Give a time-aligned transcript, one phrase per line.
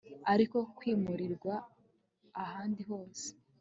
[0.33, 1.53] ariko kwimurirwa
[2.43, 3.27] ahandi hose